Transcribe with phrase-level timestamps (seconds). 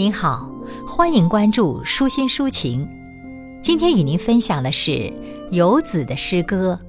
[0.00, 0.50] 您好，
[0.86, 2.88] 欢迎关注舒心抒情。
[3.60, 5.12] 今天与您分享的是
[5.50, 6.80] 游子的诗歌，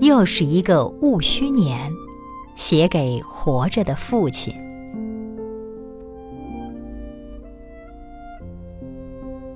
[0.00, 1.90] 又是一个戊戌年，
[2.56, 4.52] 写给活着的父亲。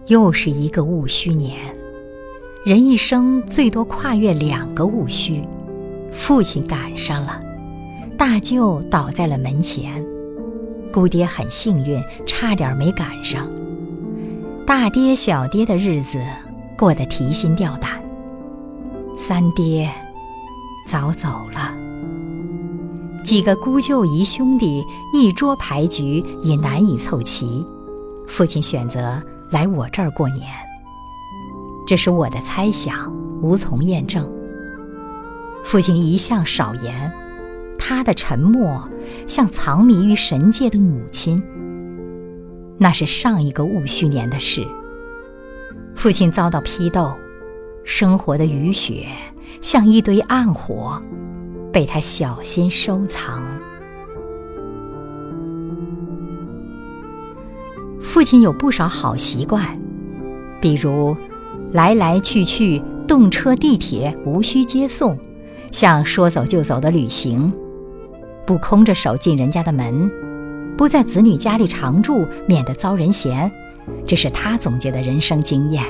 [0.07, 1.59] 又是一个戊戌年，
[2.65, 5.43] 人一生最多跨越两个戊戌，
[6.11, 7.43] 父亲赶上了，
[8.17, 10.02] 大舅倒在了门前。
[10.95, 13.51] 姑爹很幸运，差点没赶上。
[14.65, 16.23] 大爹、小爹的日子
[16.79, 18.01] 过得提心吊胆。
[19.19, 19.91] 三爹
[20.87, 21.75] 早走了，
[23.25, 27.66] 几个姑舅姨兄弟一桌牌局也难以凑齐，
[28.29, 30.47] 父亲选择来我这儿过年。
[31.88, 34.30] 这是我的猜想，无从验证。
[35.65, 37.13] 父亲一向少言。
[37.87, 38.88] 他的沉默
[39.27, 41.43] 像藏匿于神界的母亲。
[42.79, 44.66] 那是上一个戊戌年的事。
[45.95, 47.12] 父亲遭到批斗，
[47.85, 49.09] 生活的雨雪
[49.60, 50.99] 像一堆暗火，
[51.71, 53.43] 被他小心收藏。
[58.01, 59.79] 父亲有不少好习惯，
[60.59, 61.15] 比如
[61.71, 65.19] 来来去去，动车、地铁无需接送，
[65.71, 67.53] 像说走就走的旅行。
[68.47, 70.10] 不空着手进人家的门，
[70.76, 73.50] 不在子女家里常住，免得遭人嫌，
[74.06, 75.82] 这是他总结的人生经验。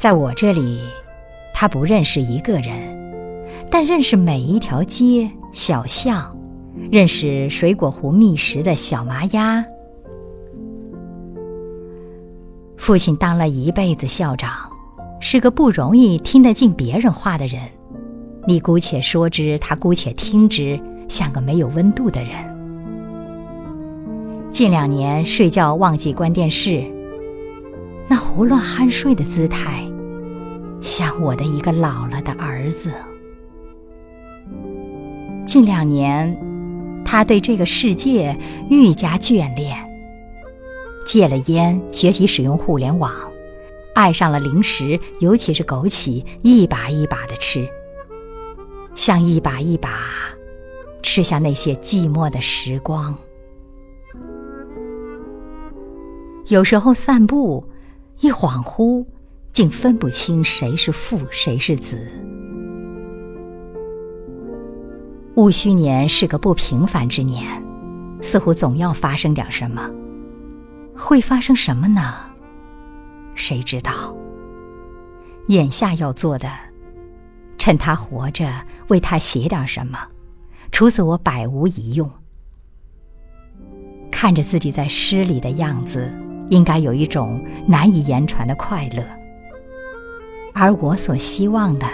[0.00, 0.80] 在我这里，
[1.52, 2.72] 他不认识一个人，
[3.70, 6.34] 但认识每一条街小巷，
[6.90, 9.62] 认识水果湖觅食的小麻鸭。
[12.78, 14.52] 父亲当了一辈子校长，
[15.20, 17.60] 是个不容易听得进别人话的人。
[18.50, 20.76] 你姑且说之，他姑且听之，
[21.08, 22.32] 像个没有温度的人。
[24.50, 26.84] 近两年睡觉忘记关电视，
[28.08, 29.88] 那胡乱酣睡的姿态，
[30.82, 32.90] 像我的一个老了的儿子。
[35.46, 36.36] 近两年，
[37.04, 38.36] 他对这个世界
[38.68, 39.78] 愈加眷恋，
[41.06, 43.12] 戒了烟，学习使用互联网，
[43.94, 47.64] 爱上了零食，尤其是枸杞，一把一把的吃。
[48.94, 50.00] 像一把一把
[51.02, 53.16] 吃下那些寂寞的时光。
[56.46, 57.64] 有时候散步，
[58.20, 59.04] 一恍惚，
[59.52, 62.06] 竟分不清谁是父，谁是子。
[65.36, 67.46] 戊戌年是个不平凡之年，
[68.20, 69.88] 似乎总要发生点什么。
[70.96, 72.14] 会发生什么呢？
[73.34, 74.14] 谁知道？
[75.46, 76.50] 眼下要做的，
[77.56, 78.50] 趁他活着。
[78.90, 79.98] 为他写点什么，
[80.70, 82.10] 除此我百无一用。
[84.10, 86.12] 看着自己在诗里的样子，
[86.50, 89.02] 应该有一种难以言传的快乐。
[90.52, 91.86] 而我所希望的，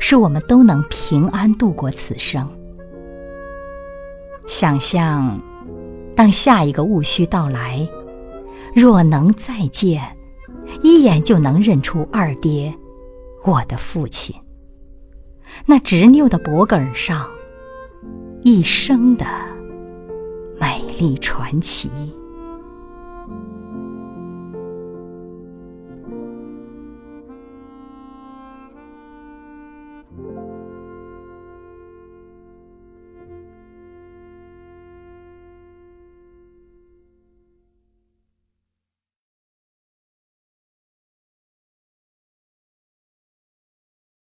[0.00, 2.50] 是我们都能平安度过此生。
[4.48, 5.40] 想象，
[6.16, 7.86] 当下一个戊戌到来，
[8.74, 10.16] 若能再见，
[10.82, 12.74] 一眼就能认出二爹，
[13.44, 14.34] 我的父亲。
[15.68, 17.26] 那执拗的脖梗上，
[18.44, 19.26] 一生的
[20.60, 21.90] 美丽传奇。